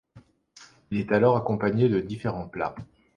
Il 0.89 0.99
est 0.99 1.11
alors 1.11 1.37
accompagné 1.37 1.87
de 1.87 1.99
différents 1.99 2.47
plats. 2.47 2.73